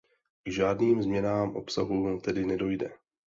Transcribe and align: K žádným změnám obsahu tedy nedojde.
K 0.45 0.51
žádným 0.51 1.03
změnám 1.03 1.55
obsahu 1.55 2.19
tedy 2.19 2.45
nedojde. 2.45 2.91